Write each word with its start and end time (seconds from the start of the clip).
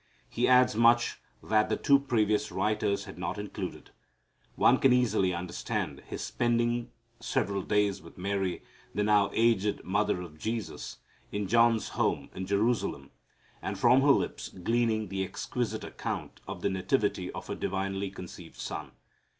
He 0.27 0.47
adds 0.47 0.75
much 0.75 1.21
that 1.43 1.69
the 1.69 1.77
two 1.77 1.99
previous 1.99 2.51
writers 2.51 3.05
had 3.05 3.19
not 3.19 3.37
included. 3.37 3.91
One 4.55 4.79
can 4.79 4.91
easily 4.91 5.31
understand 5.31 6.01
his 6.07 6.23
spending 6.23 6.89
several 7.19 7.61
days 7.61 8.01
with 8.01 8.17
Mary, 8.17 8.63
the 8.95 9.03
now 9.03 9.29
aged 9.31 9.83
mother 9.83 10.19
of 10.23 10.39
Jesus, 10.39 10.97
in 11.31 11.47
John's 11.47 11.89
home 11.89 12.31
in 12.33 12.47
Jerusalem, 12.47 13.11
and 13.61 13.77
from 13.77 14.01
her 14.01 14.07
lips 14.07 14.49
gleaning 14.49 15.09
the 15.09 15.23
exquisite 15.23 15.83
account 15.83 16.41
of 16.47 16.61
the 16.63 16.69
nativity 16.71 17.31
of 17.33 17.45
her 17.45 17.53
divinely 17.53 18.09
conceived 18.09 18.55
Son. 18.57 18.93